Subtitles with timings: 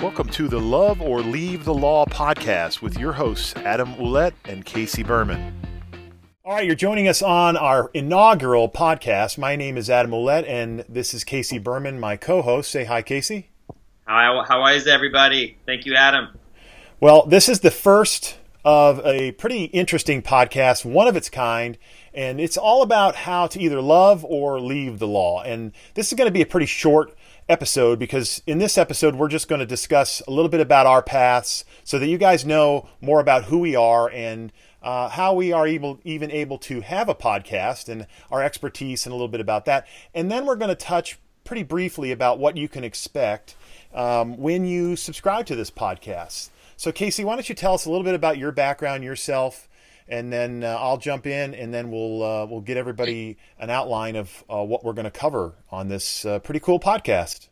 [0.00, 4.64] Welcome to the Love or Leave the Law podcast with your hosts, Adam Ouellette and
[4.64, 5.52] Casey Berman.
[6.44, 9.38] All right, you're joining us on our inaugural podcast.
[9.38, 12.70] My name is Adam Ouellette, and this is Casey Berman, my co host.
[12.70, 13.50] Say hi, Casey.
[14.06, 15.58] Hi, how is everybody?
[15.66, 16.28] Thank you, Adam.
[17.00, 21.78] Well, this is the first of a pretty interesting podcast, one of its kind,
[22.12, 25.42] and it's all about how to either love or leave the law.
[25.42, 27.16] And this is going to be a pretty short
[27.50, 31.02] episode because in this episode we're just going to discuss a little bit about our
[31.02, 35.52] paths so that you guys know more about who we are and uh, how we
[35.52, 39.40] are able even able to have a podcast and our expertise and a little bit
[39.40, 39.84] about that
[40.14, 43.56] and then we're going to touch pretty briefly about what you can expect
[43.92, 47.90] um, when you subscribe to this podcast so casey why don't you tell us a
[47.90, 49.68] little bit about your background yourself
[50.10, 54.16] and then uh, I'll jump in, and then we'll uh, we'll get everybody an outline
[54.16, 57.48] of uh, what we're going to cover on this uh, pretty cool podcast.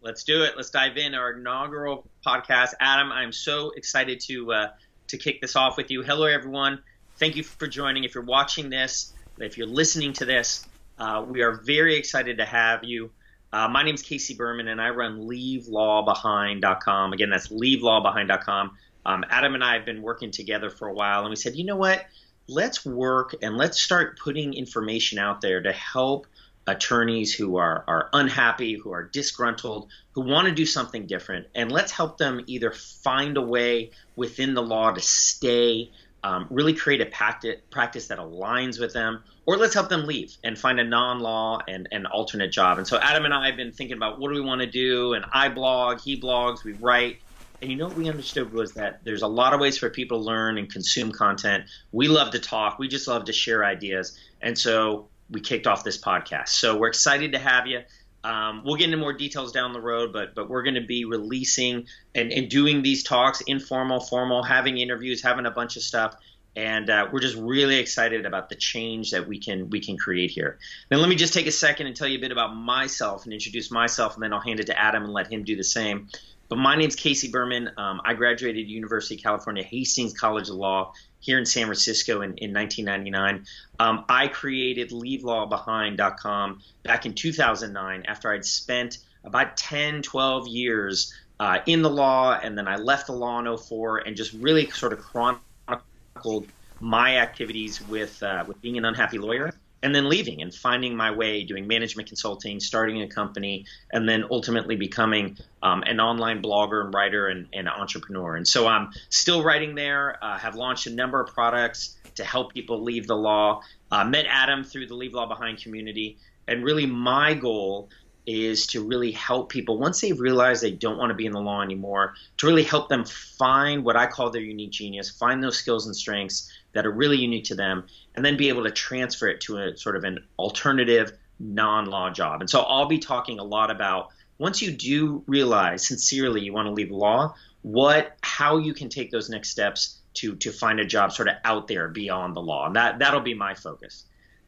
[0.00, 0.54] Let's do it.
[0.56, 2.70] Let's dive in our inaugural podcast.
[2.80, 4.68] Adam, I'm so excited to uh,
[5.08, 6.02] to kick this off with you.
[6.02, 6.82] Hello, everyone.
[7.18, 8.04] Thank you for joining.
[8.04, 10.66] If you're watching this, if you're listening to this,
[10.98, 13.10] uh, we are very excited to have you.
[13.52, 17.12] My name is Casey Berman, and I run LeaveLawBehind.com.
[17.12, 18.72] Again, that's LeaveLawBehind.com
[19.04, 21.64] um, Adam and I have been working together for a while, and we said, you
[21.64, 22.04] know what?
[22.48, 26.26] Let's work and let's start putting information out there to help
[26.66, 31.72] attorneys who are, are unhappy, who are disgruntled, who want to do something different, and
[31.72, 35.90] let's help them either find a way within the law to stay,
[36.24, 40.56] um, really create a practice that aligns with them, or let's help them leave and
[40.58, 42.78] find a non-law and an alternate job.
[42.78, 45.14] And so Adam and I have been thinking about what do we want to do,
[45.14, 47.16] and I blog, he blogs, we write.
[47.60, 50.18] And you know what we understood was that there's a lot of ways for people
[50.18, 51.64] to learn and consume content.
[51.92, 52.78] We love to talk.
[52.78, 54.18] We just love to share ideas.
[54.40, 56.48] And so we kicked off this podcast.
[56.48, 57.80] So we're excited to have you.
[58.24, 61.04] Um, we'll get into more details down the road, but but we're going to be
[61.04, 66.16] releasing and, and doing these talks, informal, formal, having interviews, having a bunch of stuff,
[66.54, 70.30] and uh, we're just really excited about the change that we can we can create
[70.30, 70.58] here.
[70.90, 73.32] Now, let me just take a second and tell you a bit about myself and
[73.32, 76.08] introduce myself, and then I'll hand it to Adam and let him do the same.
[76.52, 77.70] But my name's Casey Berman.
[77.78, 82.36] Um, I graduated University of California Hastings College of Law here in San Francisco in,
[82.36, 83.46] in 1999.
[83.80, 91.60] Um, I created LeaveLawBehind.com back in 2009 after I'd spent about 10, 12 years uh,
[91.64, 94.92] in the law, and then I left the law in 04 and just really sort
[94.92, 96.48] of chronicled
[96.80, 101.10] my activities with uh, with being an unhappy lawyer and then leaving and finding my
[101.10, 106.84] way doing management consulting, starting a company, and then ultimately becoming um, an online blogger
[106.84, 108.36] and writer and, and, entrepreneur.
[108.36, 112.52] And so I'm still writing there, uh, have launched a number of products to help
[112.52, 116.18] people leave the law, uh, met Adam through the Leave Law Behind community.
[116.46, 117.88] And really, my goal
[118.26, 121.40] is to really help people once they've realized they don't want to be in the
[121.40, 125.58] law anymore to really help them find what i call their unique genius find those
[125.58, 127.84] skills and strengths that are really unique to them
[128.14, 132.40] and then be able to transfer it to a sort of an alternative non-law job.
[132.40, 136.66] And so i'll be talking a lot about once you do realize sincerely you want
[136.66, 140.84] to leave law what how you can take those next steps to to find a
[140.84, 142.66] job sort of out there beyond the law.
[142.66, 144.04] And that that'll be my focus.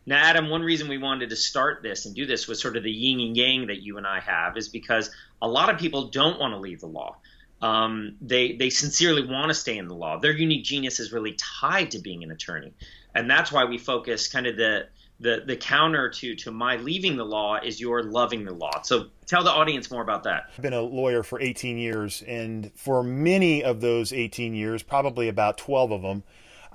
[0.06, 2.82] Now, Adam, one reason we wanted to start this and do this was sort of
[2.82, 5.10] the yin and yang that you and I have, is because
[5.40, 7.16] a lot of people don't want to leave the law.
[7.64, 10.18] Um, they they sincerely want to stay in the law.
[10.18, 12.74] Their unique genius is really tied to being an attorney,
[13.14, 14.88] and that's why we focus kind of the
[15.20, 18.82] the the counter to to my leaving the law is your loving the law.
[18.82, 20.50] So tell the audience more about that.
[20.54, 25.28] I've been a lawyer for 18 years, and for many of those 18 years, probably
[25.28, 26.22] about 12 of them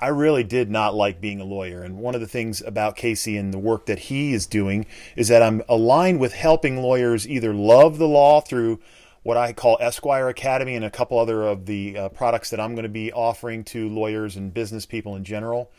[0.01, 1.83] I really did not like being a lawyer.
[1.83, 4.85] And one of the things about Casey and the work that he is doing
[5.17, 8.79] is that I'm aligned with helping lawyers either love the law through
[9.23, 12.75] what I call Esquire Academy and a couple other of the uh, products that I'm
[12.75, 15.71] going to be offering to lawyers and business people in general.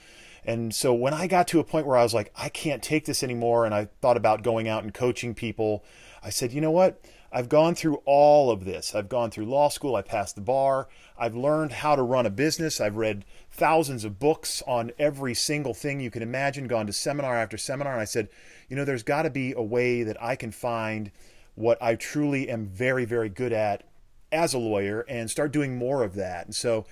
[0.45, 3.05] And so when I got to a point where I was like, I can't take
[3.05, 5.85] this anymore, and I thought about going out and coaching people,
[6.23, 7.03] I said, you know what?
[7.32, 8.94] I've gone through all of this.
[8.94, 9.94] I've gone through law school.
[9.94, 10.88] I passed the bar.
[11.17, 12.81] I've learned how to run a business.
[12.81, 17.37] I've read thousands of books on every single thing you can imagine, gone to seminar
[17.37, 17.93] after seminar.
[17.93, 18.29] And I said,
[18.69, 21.12] you know, there's got to be a way that I can find
[21.61, 23.85] what I truly am very, very good at
[24.33, 26.47] as a lawyer and start doing more of that.
[26.47, 26.87] And so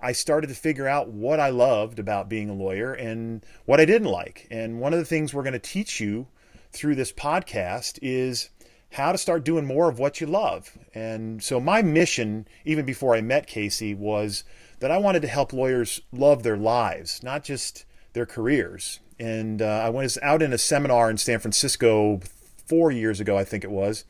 [0.00, 3.84] I started to figure out what I loved about being a lawyer and what I
[3.84, 4.48] didn't like.
[4.50, 6.26] And one of the things we're going to teach you
[6.72, 8.50] through this podcast is
[8.92, 10.76] how to start doing more of what you love.
[10.94, 14.44] And so my mission, even before I met Casey, was
[14.80, 19.00] that I wanted to help lawyers love their lives, not just their careers.
[19.18, 22.20] And uh, I was out in a seminar in San Francisco
[22.66, 24.04] four years ago, I think it was.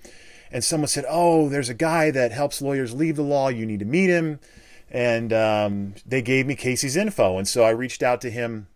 [0.50, 3.48] And someone said, "Oh, there's a guy that helps lawyers leave the law.
[3.48, 4.40] You need to meet him."
[4.90, 8.66] And um, they gave me Casey's info, and so I reached out to him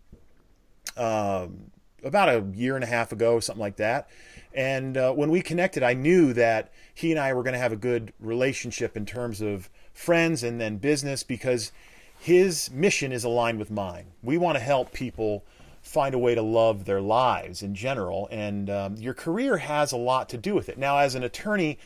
[0.95, 1.71] um,
[2.03, 4.09] about a year and a half ago, something like that.
[4.53, 7.71] And uh, when we connected, I knew that he and I were going to have
[7.71, 11.71] a good relationship in terms of friends and then business because
[12.19, 14.07] his mission is aligned with mine.
[14.23, 15.43] We want to help people
[15.87, 19.97] find a way to love their lives in general, and um, your career has a
[19.97, 20.77] lot to do with it.
[20.77, 21.79] Now, as an attorney,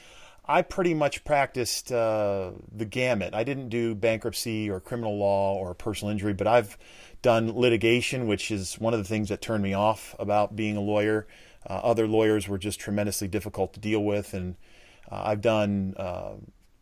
[0.46, 3.34] I pretty much practiced uh, the gamut.
[3.34, 6.78] I didn't do bankruptcy or criminal law or personal injury, but I've
[7.22, 10.82] done litigation, which is one of the things that turned me off about being a
[10.82, 11.28] lawyer.
[11.70, 14.56] Uh, other lawyers were just tremendously difficult to deal with, and
[15.12, 16.34] uh, I've done uh,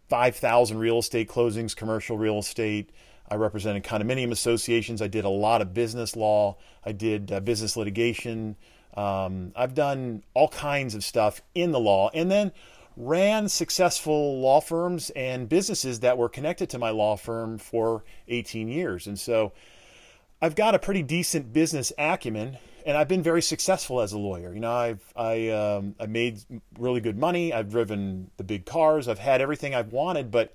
[0.07, 2.91] 5,000 real estate closings, commercial real estate.
[3.29, 5.01] I represented condominium associations.
[5.01, 6.57] I did a lot of business law.
[6.85, 8.55] I did uh, business litigation.
[8.95, 12.51] Um, I've done all kinds of stuff in the law, and then
[12.97, 18.67] ran successful law firms and businesses that were connected to my law firm for 18
[18.67, 19.07] years.
[19.07, 19.53] And so
[20.41, 24.53] I've got a pretty decent business acumen and I've been very successful as a lawyer.
[24.53, 26.39] You know, I've I um, I made
[26.77, 27.53] really good money.
[27.53, 29.07] I've driven the big cars.
[29.07, 30.53] I've had everything I've wanted, but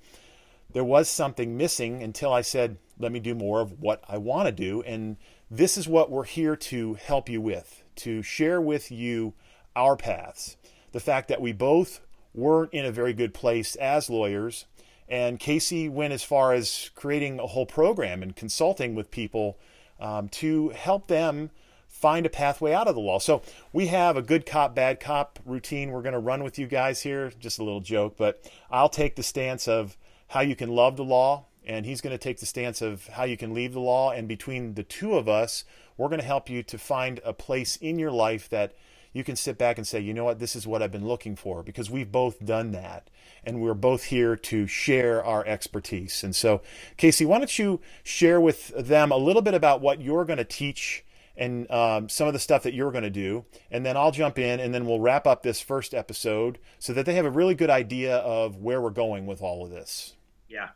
[0.75, 4.47] there was something missing until I said, "Let me do more of what I want
[4.47, 5.15] to do." And
[5.49, 9.35] this is what we're here to help you with, to share with you
[9.73, 10.57] our paths.
[10.91, 12.01] The fact that we both
[12.33, 14.65] weren't in a very good place as lawyers,
[15.07, 19.57] and Casey went as far as creating a whole program and consulting with people
[19.97, 21.51] um, to help them
[21.87, 23.19] find a pathway out of the law.
[23.19, 26.67] So we have a good cop, bad cop routine we're going to run with you
[26.67, 27.31] guys here.
[27.39, 29.95] Just a little joke, but I'll take the stance of
[30.27, 33.23] how you can love the law, and he's going to take the stance of how
[33.23, 34.11] you can leave the law.
[34.11, 35.63] And between the two of us,
[35.97, 38.73] we're going to help you to find a place in your life that
[39.13, 41.37] you can sit back and say, you know what, this is what I've been looking
[41.37, 43.09] for, because we've both done that.
[43.45, 46.23] And we're both here to share our expertise.
[46.23, 46.61] And so,
[46.97, 50.43] Casey, why don't you share with them a little bit about what you're going to
[50.43, 51.04] teach
[51.37, 53.45] and um, some of the stuff that you're going to do.
[53.71, 57.05] And then I'll jump in and then we'll wrap up this first episode so that
[57.05, 60.15] they have a really good idea of where we're going with all of this.
[60.47, 60.69] Yeah.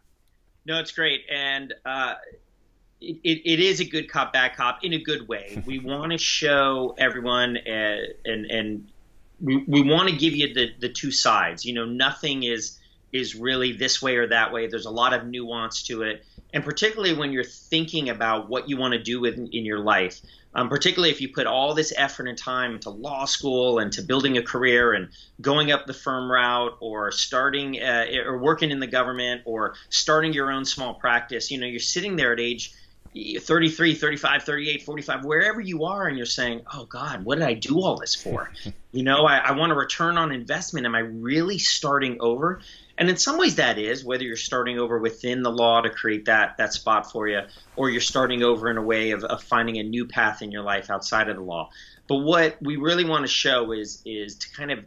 [0.66, 1.22] No, it's great.
[1.32, 2.16] And uh,
[3.02, 5.64] it, it is a good cop, bad cop in a good way.
[5.66, 8.92] We want to show everyone uh, and, and
[9.40, 11.66] we, we want to give you the, the two sides.
[11.66, 12.78] You know, nothing is
[13.12, 14.68] is really this way or that way.
[14.68, 16.24] There's a lot of nuance to it.
[16.54, 20.20] And particularly when you're thinking about what you want to do with, in your life,
[20.56, 24.02] um, particularly if you put all this effort and time into law school and to
[24.02, 25.10] building a career and
[25.40, 30.34] going up the firm route or starting uh, or working in the government or starting
[30.34, 32.74] your own small practice, you know, you're sitting there at age
[33.16, 37.54] 33, 35, 38, 45, wherever you are, and you're saying, oh God, what did I
[37.54, 38.52] do all this for?
[38.92, 40.86] you know, I, I want a return on investment.
[40.86, 42.62] Am I really starting over?
[43.00, 46.26] And in some ways, that is whether you're starting over within the law to create
[46.26, 47.42] that that spot for you,
[47.78, 50.64] or you're starting over in a way of, of finding a new path in your
[50.64, 51.70] life outside of the law.
[52.08, 54.80] But what we really want to show is is to kind of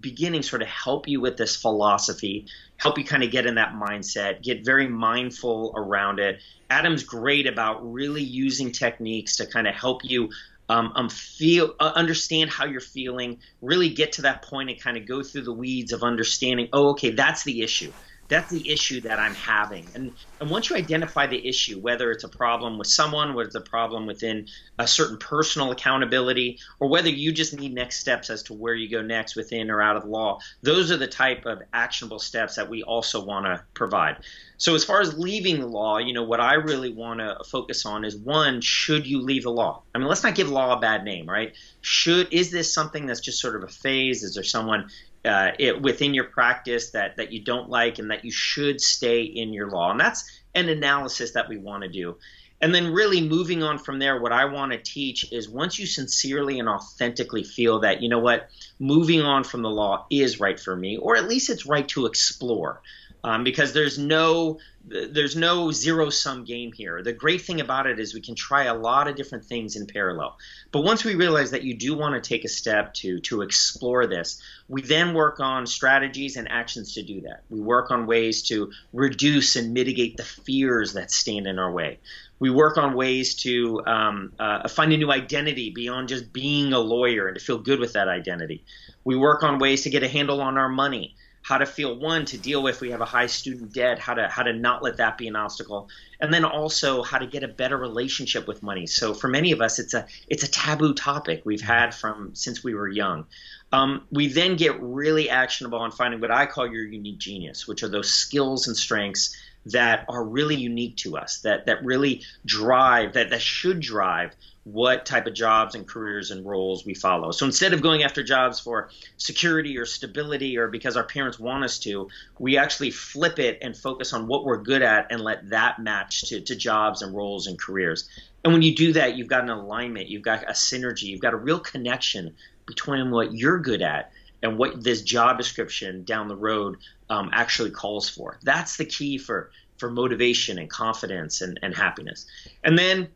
[0.00, 2.46] beginning sort of help you with this philosophy,
[2.76, 6.40] help you kind of get in that mindset, get very mindful around it.
[6.70, 10.30] Adam's great about really using techniques to kind of help you
[10.70, 14.96] um, um, feel uh, understand how you're feeling really get to that point and kind
[14.96, 17.92] of go through the weeds of understanding oh okay that's the issue
[18.30, 19.86] that's the issue that I'm having.
[19.94, 23.56] And and once you identify the issue, whether it's a problem with someone, whether it's
[23.56, 24.46] a problem within
[24.78, 28.88] a certain personal accountability, or whether you just need next steps as to where you
[28.88, 32.54] go next within or out of the law, those are the type of actionable steps
[32.54, 34.16] that we also want to provide.
[34.56, 37.84] So as far as leaving the law, you know, what I really want to focus
[37.84, 39.82] on is one, should you leave the law?
[39.94, 41.54] I mean, let's not give law a bad name, right?
[41.80, 44.22] Should is this something that's just sort of a phase?
[44.22, 44.90] Is there someone
[45.24, 49.22] uh, it, within your practice that that you don't like and that you should stay
[49.22, 49.90] in your law.
[49.90, 52.16] And that's an analysis that we want to do.
[52.62, 55.86] And then really moving on from there what i want to teach is once you
[55.86, 60.60] sincerely and authentically feel that you know what moving on from the law is right
[60.60, 62.82] for me or at least it's right to explore
[63.24, 67.02] um, because there's no there's no zero sum game here.
[67.02, 69.86] The great thing about it is we can try a lot of different things in
[69.86, 70.38] parallel.
[70.72, 74.06] But once we realize that you do want to take a step to to explore
[74.06, 77.42] this, we then work on strategies and actions to do that.
[77.50, 81.98] We work on ways to reduce and mitigate the fears that stand in our way.
[82.38, 86.78] We work on ways to um, uh, find a new identity beyond just being a
[86.78, 88.64] lawyer and to feel good with that identity.
[89.04, 91.16] We work on ways to get a handle on our money
[91.50, 94.28] how to feel one to deal with we have a high student debt how to
[94.28, 95.88] how to not let that be an obstacle.
[96.20, 98.86] And then also how to get a better relationship with money.
[98.86, 102.62] So for many of us it's a it's a taboo topic we've had from since
[102.62, 103.26] we were young.
[103.72, 107.84] Um, we then get really actionable on finding what i call your unique genius which
[107.84, 109.36] are those skills and strengths
[109.66, 115.06] that are really unique to us that that really drive that that should drive what
[115.06, 117.30] type of jobs and careers and roles we follow.
[117.30, 121.64] So instead of going after jobs for security or stability or because our parents want
[121.64, 125.48] us to, we actually flip it and focus on what we're good at and let
[125.48, 128.08] that match to, to jobs and roles and careers.
[128.44, 131.34] And when you do that, you've got an alignment, you've got a synergy, you've got
[131.34, 132.34] a real connection
[132.66, 134.12] between what you're good at
[134.42, 136.76] and what this job description down the road
[137.10, 138.38] um, actually calls for.
[138.42, 142.26] That's the key for for motivation and confidence and, and happiness.
[142.62, 143.08] And then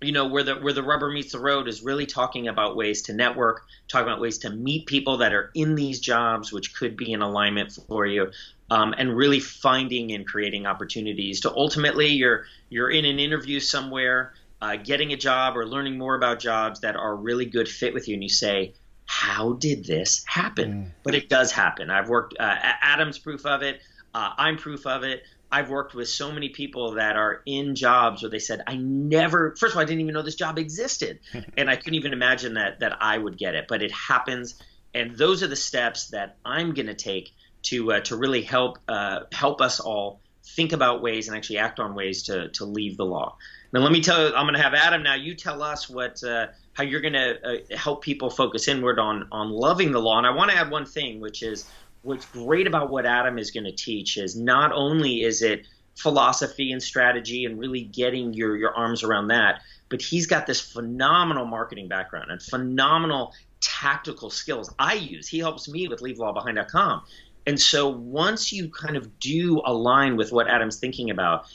[0.00, 3.02] you know where the where the rubber meets the road is really talking about ways
[3.02, 6.96] to network talking about ways to meet people that are in these jobs which could
[6.96, 8.30] be in alignment for you
[8.70, 14.34] um, and really finding and creating opportunities to ultimately you're you're in an interview somewhere
[14.60, 18.06] uh, getting a job or learning more about jobs that are really good fit with
[18.06, 18.74] you and you say
[19.14, 20.90] how did this happen mm.
[21.04, 23.80] but it does happen i've worked uh, adam's proof of it
[24.12, 28.22] uh, i'm proof of it I've worked with so many people that are in jobs
[28.22, 31.20] where they said, I never, first of all, I didn't even know this job existed.
[31.56, 34.60] and I couldn't even imagine that, that I would get it, but it happens.
[34.94, 37.30] And those are the steps that I'm going to take
[37.64, 41.80] to, uh, to really help, uh, help us all think about ways and actually act
[41.80, 43.36] on ways to, to leave the law.
[43.72, 46.22] Now, let me tell you, I'm going to have Adam now, you tell us what,
[46.22, 50.18] uh, how you're going to uh, help people focus inward on, on loving the law.
[50.18, 51.64] And I want to add one thing, which is
[52.02, 56.72] what's great about what Adam is going to teach is not only is it philosophy
[56.72, 61.46] and strategy and really getting your your arms around that, but he's got this phenomenal
[61.46, 65.26] marketing background and phenomenal tactical skills I use.
[65.26, 67.02] He helps me with leavelawbehind.com.
[67.46, 71.46] And so once you kind of do align with what Adam's thinking about,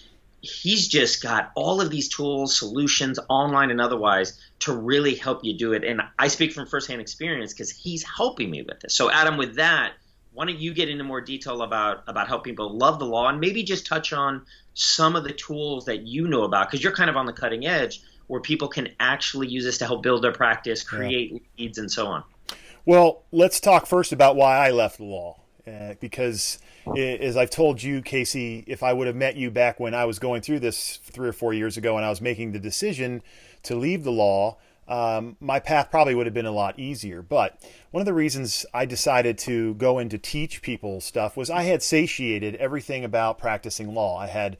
[0.42, 5.58] he's just got all of these tools, solutions, online and otherwise, to really help you
[5.58, 5.84] do it.
[5.84, 8.94] And I speak from firsthand experience because he's helping me with this.
[8.94, 9.94] So, Adam, with that,
[10.34, 13.40] why don't you get into more detail about about helping people love the law and
[13.40, 17.10] maybe just touch on some of the tools that you know about because you're kind
[17.10, 20.32] of on the cutting edge where people can actually use this to help build their
[20.32, 21.40] practice, create yeah.
[21.58, 22.24] leads, and so on.
[22.86, 25.42] Well, let's talk first about why I left the law.
[25.70, 26.60] Uh, because,
[26.98, 30.18] as I've told you, Casey, if I would have met you back when I was
[30.18, 33.22] going through this three or four years ago and I was making the decision
[33.64, 34.58] to leave the law,
[34.88, 37.22] um, my path probably would have been a lot easier.
[37.22, 37.62] But
[37.92, 41.64] one of the reasons I decided to go in to teach people stuff was I
[41.64, 44.18] had satiated everything about practicing law.
[44.18, 44.58] I had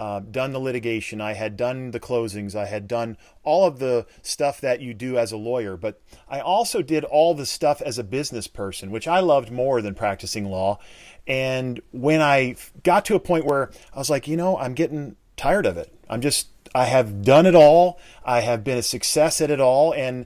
[0.00, 4.06] uh, done the litigation, I had done the closings, I had done all of the
[4.22, 7.98] stuff that you do as a lawyer, but I also did all the stuff as
[7.98, 10.78] a business person, which I loved more than practicing law.
[11.26, 15.16] And when I got to a point where I was like, you know, I'm getting
[15.36, 15.94] tired of it.
[16.08, 18.00] I'm just I have done it all.
[18.24, 19.92] I have been a success at it all.
[19.92, 20.24] And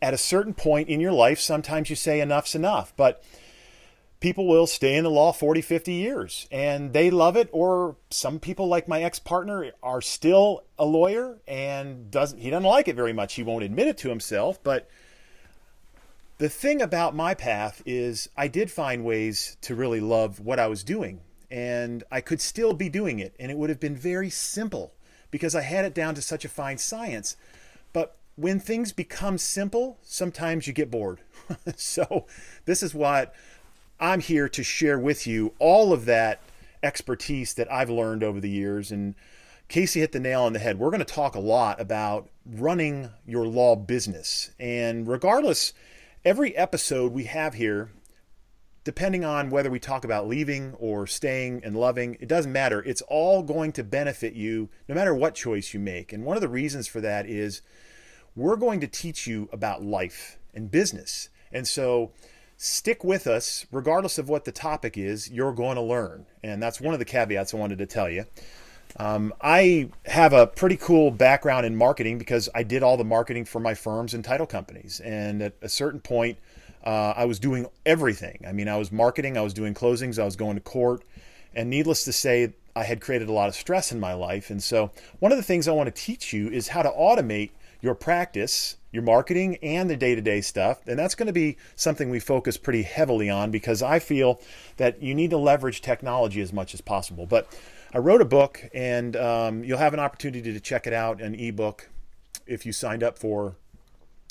[0.00, 2.92] at a certain point in your life, sometimes you say enough's enough.
[2.96, 3.22] But
[4.22, 7.50] people will stay in the law 40, 50 years and they love it.
[7.52, 12.64] Or some people, like my ex partner, are still a lawyer and doesn't he doesn't
[12.64, 13.34] like it very much.
[13.34, 14.62] He won't admit it to himself.
[14.62, 14.88] But
[16.38, 20.68] the thing about my path is I did find ways to really love what I
[20.68, 21.20] was doing.
[21.50, 23.34] And I could still be doing it.
[23.38, 24.94] And it would have been very simple
[25.30, 27.36] because I had it down to such a fine science.
[27.92, 31.20] But when things become simple, sometimes you get bored.
[31.76, 32.26] so,
[32.64, 33.34] this is what
[34.02, 36.40] I'm here to share with you all of that
[36.82, 38.90] expertise that I've learned over the years.
[38.90, 39.14] And
[39.68, 40.80] Casey hit the nail on the head.
[40.80, 44.50] We're going to talk a lot about running your law business.
[44.58, 45.72] And regardless,
[46.24, 47.90] every episode we have here
[48.84, 52.82] depending on whether we talk about leaving or staying and loving, it doesn't matter.
[52.82, 56.12] It's all going to benefit you no matter what choice you make.
[56.12, 57.62] And one of the reasons for that is
[58.34, 61.28] we're going to teach you about life and business.
[61.52, 62.10] And so
[62.62, 66.26] stick with us, regardless of what the topic is, you're going to learn.
[66.44, 68.24] And that's one of the caveats I wanted to tell you.
[68.98, 73.46] Um, I have a pretty cool background in marketing because I did all the marketing
[73.46, 75.00] for my firms and title companies.
[75.00, 76.38] And at a certain point,
[76.84, 78.44] uh, I was doing everything.
[78.46, 81.02] I mean, I was marketing, I was doing closings, I was going to court.
[81.56, 84.50] And needless to say, I had created a lot of stress in my life.
[84.50, 87.50] And so, one of the things I want to teach you is how to automate
[87.82, 90.86] your practice, your marketing, and the day to day stuff.
[90.86, 94.40] And that's going to be something we focus pretty heavily on because I feel
[94.78, 97.26] that you need to leverage technology as much as possible.
[97.26, 97.52] But
[97.92, 101.34] I wrote a book, and um, you'll have an opportunity to check it out an
[101.34, 101.90] ebook
[102.46, 103.56] if you signed up for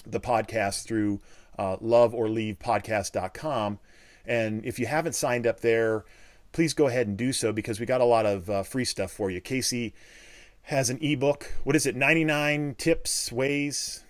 [0.08, 1.20] the podcast through
[1.60, 3.79] uh, loveorleavepodcast.com.
[4.25, 6.05] And if you haven't signed up there,
[6.53, 9.12] please go ahead and do so because we got a lot of uh, free stuff
[9.12, 9.41] for you.
[9.41, 9.93] Casey
[10.63, 11.53] has an ebook.
[11.63, 11.96] What is it?
[11.96, 14.03] 99 tips, ways.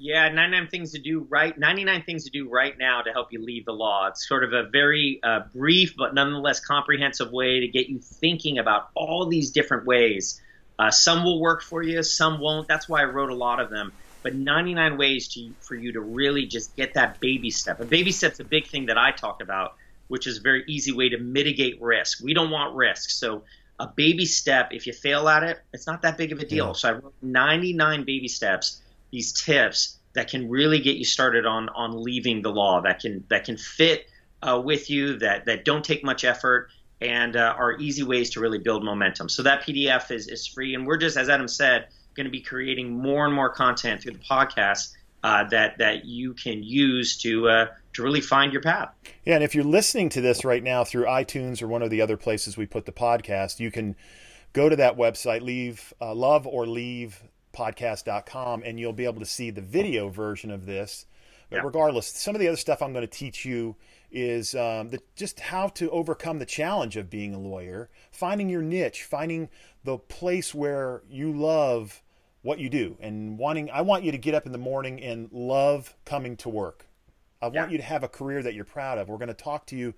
[0.00, 1.58] Yeah, 99 things to do right.
[1.58, 4.06] 99 things to do right now to help you leave the law.
[4.06, 8.58] It's sort of a very uh, brief but nonetheless comprehensive way to get you thinking
[8.58, 10.40] about all these different ways.
[10.78, 12.68] Uh, some will work for you, some won't.
[12.68, 13.92] That's why I wrote a lot of them.
[14.22, 17.80] But 99 ways to, for you to really just get that baby step.
[17.80, 19.74] A baby step's a big thing that I talk about,
[20.06, 22.22] which is a very easy way to mitigate risk.
[22.22, 23.42] We don't want risk, so
[23.78, 26.68] a baby step, if you fail at it, it's not that big of a deal.
[26.68, 26.72] Yeah.
[26.72, 28.80] So I wrote 99 baby steps,
[29.10, 33.24] these tips that can really get you started on on leaving the law, that can
[33.30, 34.06] that can fit
[34.42, 36.70] uh, with you, that that don't take much effort,
[37.00, 39.28] and uh, are easy ways to really build momentum.
[39.28, 42.40] So that PDF is is free, and we're just as Adam said, going to be
[42.40, 47.48] creating more and more content through the podcast uh, that that you can use to
[47.48, 48.90] uh, to really find your path.
[49.24, 52.00] Yeah, and if you're listening to this right now through iTunes or one of the
[52.00, 53.96] other places we put the podcast, you can
[54.52, 57.22] go to that website, leave uh, love or leave
[57.52, 61.06] podcast.com, and you'll be able to see the video version of this.
[61.50, 61.62] But yeah.
[61.62, 63.76] regardless, some of the other stuff I'm going to teach you
[64.10, 68.62] is um, the, just how to overcome the challenge of being a lawyer, finding your
[68.62, 69.48] niche, finding
[69.84, 72.02] the place where you love
[72.42, 73.70] what you do, and wanting.
[73.70, 76.86] I want you to get up in the morning and love coming to work.
[77.40, 77.68] I want yeah.
[77.70, 79.08] you to have a career that you're proud of.
[79.08, 79.94] We're going to talk to you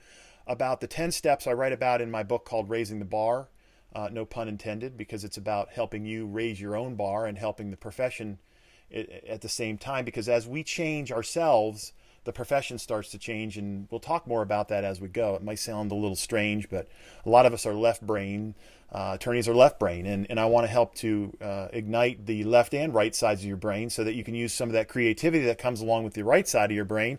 [0.47, 3.49] about the 10 steps I write about in my book called Raising the Bar.
[3.94, 7.70] Uh, no pun intended, because it's about helping you raise your own bar and helping
[7.70, 8.38] the profession
[8.92, 10.04] at the same time.
[10.04, 11.92] Because as we change ourselves,
[12.24, 15.34] the profession starts to change, and we'll talk more about that as we go.
[15.34, 16.88] It might sound a little strange, but
[17.24, 18.54] a lot of us are left brain.
[18.92, 22.44] Uh, attorneys are left brain, and, and I want to help to uh, ignite the
[22.44, 24.88] left and right sides of your brain so that you can use some of that
[24.88, 27.18] creativity that comes along with the right side of your brain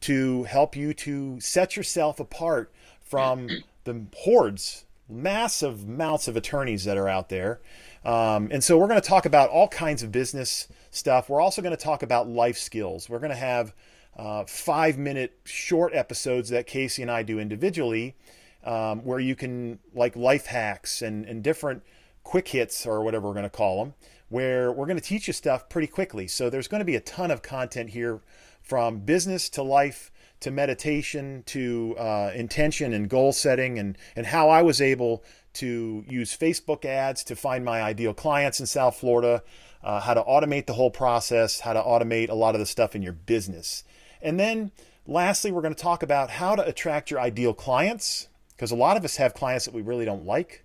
[0.00, 3.48] to help you to set yourself apart from
[3.84, 7.60] the hordes, massive amounts of attorneys that are out there.
[8.04, 11.28] Um, and so we're going to talk about all kinds of business stuff.
[11.28, 13.08] We're also going to talk about life skills.
[13.08, 13.74] We're going to have
[14.20, 18.16] uh, five minute short episodes that Casey and I do individually
[18.64, 21.82] um, where you can like life hacks and, and different
[22.22, 23.94] quick hits or whatever we're going to call them
[24.28, 26.28] where we're going to teach you stuff pretty quickly.
[26.28, 28.20] So there's going to be a ton of content here
[28.62, 34.48] from business to life to meditation to uh, intention and goal setting and, and how
[34.48, 39.42] i was able to use facebook ads to find my ideal clients in south florida
[39.82, 42.94] uh, how to automate the whole process how to automate a lot of the stuff
[42.94, 43.84] in your business
[44.22, 44.72] and then
[45.06, 48.96] lastly we're going to talk about how to attract your ideal clients because a lot
[48.96, 50.64] of us have clients that we really don't like.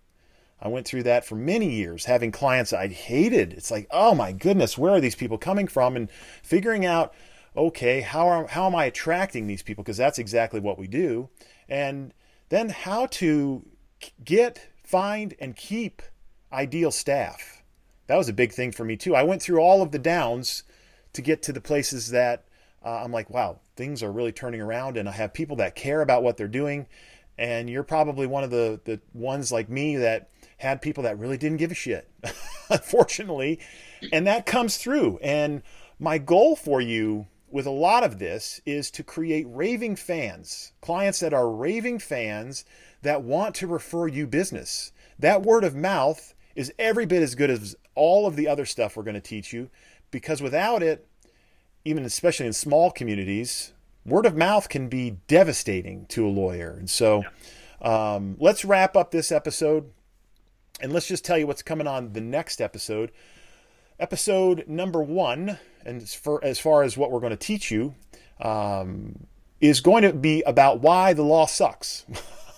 [0.61, 3.53] I went through that for many years, having clients I hated.
[3.53, 5.95] It's like, oh my goodness, where are these people coming from?
[5.95, 6.09] And
[6.43, 7.13] figuring out,
[7.55, 9.83] okay, how, are, how am I attracting these people?
[9.83, 11.29] Because that's exactly what we do.
[11.69, 12.13] And
[12.49, 13.65] then how to
[14.23, 16.01] get, find, and keep
[16.51, 17.63] ideal staff.
[18.07, 19.15] That was a big thing for me too.
[19.15, 20.63] I went through all of the downs
[21.13, 22.45] to get to the places that
[22.85, 26.01] uh, I'm like, wow, things are really turning around, and I have people that care
[26.01, 26.87] about what they're doing
[27.37, 31.37] and you're probably one of the the ones like me that had people that really
[31.37, 32.09] didn't give a shit
[32.69, 33.59] unfortunately
[34.11, 35.17] and that comes through.
[35.21, 35.61] And
[35.99, 41.19] my goal for you with a lot of this is to create raving fans clients
[41.19, 42.65] that are raving fans
[43.01, 44.91] that want to refer you business.
[45.19, 48.95] That word of mouth is every bit as good as all of the other stuff
[48.95, 49.69] we're going to teach you
[50.11, 51.07] because without it
[51.85, 53.71] even especially in small communities
[54.05, 56.75] word of mouth can be devastating to a lawyer.
[56.77, 57.23] And so
[57.81, 59.91] um, let's wrap up this episode
[60.79, 63.11] and let's just tell you what's coming on the next episode.
[63.99, 67.95] Episode number one, and for, as far as what we're going to teach you,
[68.41, 69.25] um,
[69.61, 72.05] is going to be about why the law sucks.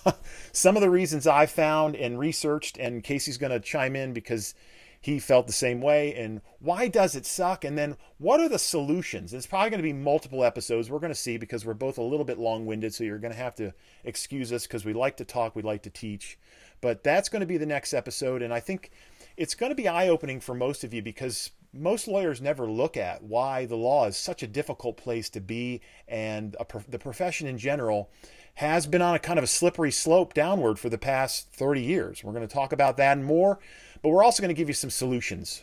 [0.52, 4.54] Some of the reasons I found and researched, and Casey's going to chime in because
[5.00, 7.64] he felt the same way and why does it suck?
[7.64, 9.32] And then what are the solutions?
[9.32, 10.90] It's probably going to be multiple episodes.
[10.90, 13.38] We're going to see because we're both a little bit long-winded so you're going to
[13.38, 13.72] have to
[14.04, 16.38] excuse us because we like to talk we like to teach.
[16.80, 18.90] But that's going to be the next episode and i think
[19.36, 23.22] it's going to be eye-opening for most of you because most lawyers never look at
[23.22, 26.56] why the law is such a difficult place to be and
[26.88, 28.10] the profession in general
[28.54, 32.24] has been on a kind of a slippery slope downward for the past 30 years.
[32.24, 33.60] We're going to talk about that and more,
[34.02, 35.62] but we're also going to give you some solutions.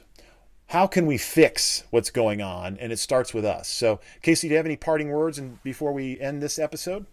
[0.68, 2.78] How can we fix what's going on?
[2.80, 3.68] And it starts with us.
[3.68, 7.06] So, Casey, do you have any parting words and before we end this episode?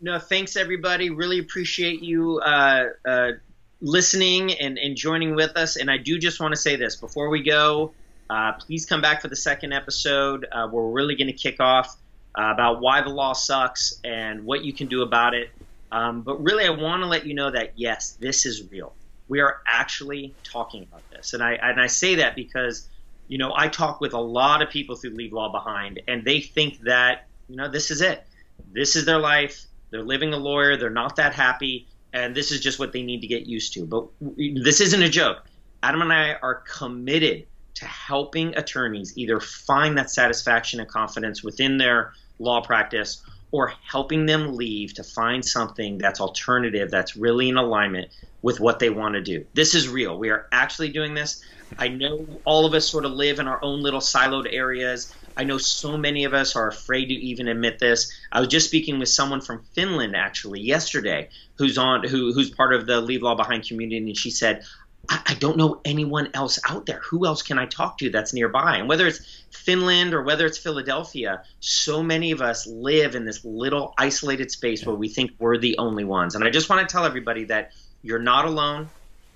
[0.00, 1.10] No, thanks everybody.
[1.10, 3.32] Really appreciate you uh, uh,
[3.80, 5.76] listening and, and joining with us.
[5.76, 7.92] And I do just want to say this before we go.
[8.28, 10.46] Uh, please come back for the second episode.
[10.50, 11.96] Uh, we're really going to kick off
[12.36, 15.50] uh, about why the law sucks and what you can do about it.
[15.92, 18.92] Um, but really, I want to let you know that yes, this is real.
[19.28, 22.88] We are actually talking about this, and I and I say that because
[23.28, 26.40] you know I talk with a lot of people through Leave Law Behind, and they
[26.40, 28.24] think that you know this is it,
[28.72, 29.64] this is their life.
[29.90, 30.76] They're living a lawyer.
[30.76, 33.86] They're not that happy, and this is just what they need to get used to.
[33.86, 35.44] But this isn't a joke.
[35.82, 41.76] Adam and I are committed to helping attorneys either find that satisfaction and confidence within
[41.76, 43.22] their law practice
[43.56, 48.10] or helping them leave to find something that's alternative, that's really in alignment
[48.42, 49.46] with what they want to do.
[49.54, 50.18] This is real.
[50.18, 51.42] We are actually doing this.
[51.78, 55.12] I know all of us sort of live in our own little siloed areas.
[55.38, 58.12] I know so many of us are afraid to even admit this.
[58.30, 62.74] I was just speaking with someone from Finland actually yesterday who's on who who's part
[62.74, 64.64] of the Leave Law Behind community and she said,
[65.08, 67.00] I, I don't know anyone else out there.
[67.10, 68.76] Who else can I talk to that's nearby?
[68.76, 73.44] And whether it's Finland or whether it's Philadelphia, so many of us live in this
[73.44, 76.34] little isolated space where we think we're the only ones.
[76.34, 78.88] And I just want to tell everybody that you're not alone.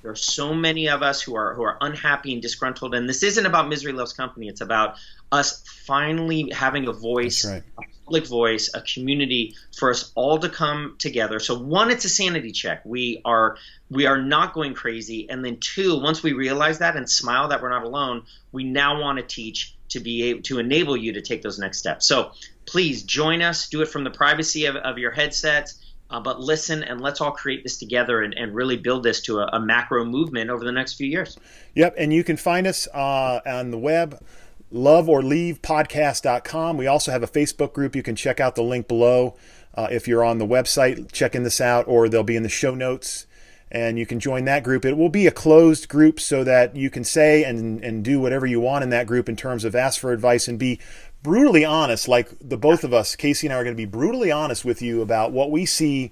[0.02, 3.22] There are so many of us who are who are unhappy and disgruntled, and this
[3.22, 4.48] isn't about misery loves company.
[4.48, 4.96] It's about
[5.30, 7.62] us finally having a voice, right.
[7.78, 11.38] a public voice, a community for us all to come together.
[11.38, 12.82] So one, it's a sanity check.
[12.84, 13.56] We are
[13.88, 17.62] we are not going crazy, and then two, once we realize that and smile that
[17.62, 21.22] we're not alone, we now want to teach to be able to enable you to
[21.22, 22.06] take those next steps.
[22.06, 22.32] So
[22.66, 23.68] please join us.
[23.68, 25.78] Do it from the privacy of, of your headsets
[26.10, 29.38] uh, but listen and let's all create this together and, and really build this to
[29.38, 31.38] a, a, macro movement over the next few years.
[31.76, 31.94] Yep.
[31.96, 34.20] And you can find us uh, on the web,
[34.72, 36.76] loveorleavepodcast.com.
[36.76, 37.96] We also have a Facebook group.
[37.96, 39.36] You can check out the link below
[39.74, 42.74] uh, if you're on the website checking this out, or they'll be in the show
[42.74, 43.26] notes.
[43.72, 44.84] And you can join that group.
[44.84, 48.44] It will be a closed group so that you can say and, and do whatever
[48.44, 50.80] you want in that group in terms of ask for advice and be
[51.22, 54.32] brutally honest, like the both of us, Casey and I, are going to be brutally
[54.32, 56.10] honest with you about what we see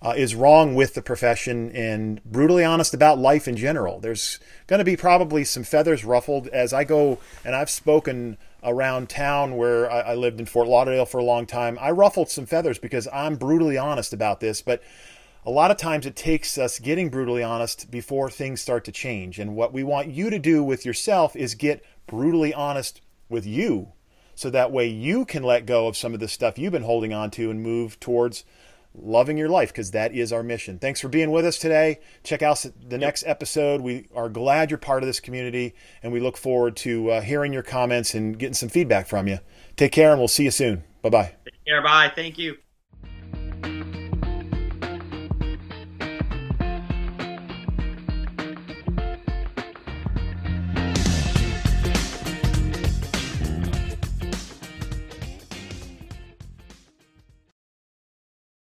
[0.00, 3.98] uh, is wrong with the profession and brutally honest about life in general.
[3.98, 9.08] There's going to be probably some feathers ruffled as I go, and I've spoken around
[9.08, 11.78] town where I, I lived in Fort Lauderdale for a long time.
[11.80, 14.82] I ruffled some feathers because I'm brutally honest about this, but
[15.44, 19.38] a lot of times it takes us getting brutally honest before things start to change.
[19.38, 23.92] And what we want you to do with yourself is get brutally honest with you
[24.34, 27.12] so that way you can let go of some of the stuff you've been holding
[27.12, 28.44] on to and move towards
[29.02, 30.78] loving your life because that is our mission.
[30.78, 32.00] Thanks for being with us today.
[32.22, 33.80] Check out the next episode.
[33.80, 37.52] We are glad you're part of this community and we look forward to uh, hearing
[37.52, 39.38] your comments and getting some feedback from you.
[39.76, 40.84] Take care and we'll see you soon.
[41.02, 41.34] Bye bye.
[41.44, 41.82] Take care.
[41.82, 42.12] Bye.
[42.14, 42.58] Thank you.